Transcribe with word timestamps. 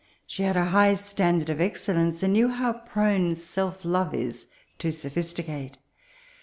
She 0.25 0.41
had 0.41 0.57
a 0.57 0.65
high 0.65 0.93
sta^ard 0.95 1.47
of 1.49 1.61
excellence, 1.61 2.23
and 2.23 2.33
knew 2.33 2.47
how 2.47 2.73
prone 2.73 3.35
self 3.35 3.85
love 3.85 4.15
is 4.15 4.47
to 4.79 4.91
sophisticate. 4.91 5.77